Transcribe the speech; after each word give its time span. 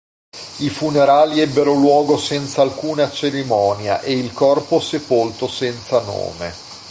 I 0.61 0.69
funerali 0.71 1.41
ebbero 1.41 1.73
luogo 1.75 2.17
senza 2.17 2.63
alcuna 2.63 3.07
cerimonia 3.11 3.99
e 4.01 4.17
il 4.17 4.33
corpo 4.33 4.79
sepolto 4.79 5.47
senza 5.47 6.01
nome. 6.01 6.51